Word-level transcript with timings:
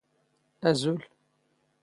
ⴰⵣⵓⵍ. 0.69 1.01